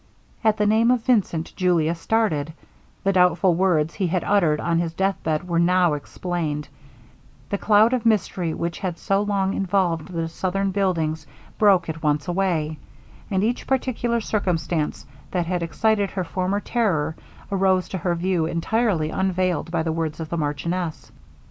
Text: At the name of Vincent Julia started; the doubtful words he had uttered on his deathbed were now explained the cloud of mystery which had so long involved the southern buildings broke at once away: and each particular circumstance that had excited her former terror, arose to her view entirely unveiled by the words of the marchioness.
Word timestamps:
At 0.43 0.57
the 0.57 0.65
name 0.65 0.89
of 0.89 1.03
Vincent 1.03 1.53
Julia 1.55 1.93
started; 1.93 2.53
the 3.03 3.13
doubtful 3.13 3.53
words 3.53 3.93
he 3.93 4.07
had 4.07 4.23
uttered 4.23 4.59
on 4.59 4.79
his 4.79 4.95
deathbed 4.95 5.47
were 5.47 5.59
now 5.59 5.93
explained 5.93 6.67
the 7.51 7.59
cloud 7.59 7.93
of 7.93 8.03
mystery 8.03 8.51
which 8.51 8.79
had 8.79 8.97
so 8.97 9.21
long 9.21 9.53
involved 9.53 10.07
the 10.07 10.27
southern 10.27 10.71
buildings 10.71 11.27
broke 11.59 11.87
at 11.87 12.01
once 12.01 12.27
away: 12.27 12.79
and 13.29 13.43
each 13.43 13.67
particular 13.67 14.21
circumstance 14.21 15.05
that 15.29 15.45
had 15.45 15.61
excited 15.61 16.09
her 16.09 16.23
former 16.23 16.59
terror, 16.61 17.15
arose 17.51 17.87
to 17.89 17.99
her 17.99 18.15
view 18.15 18.47
entirely 18.47 19.11
unveiled 19.11 19.69
by 19.69 19.83
the 19.83 19.93
words 19.93 20.19
of 20.19 20.29
the 20.29 20.37
marchioness. 20.37 21.11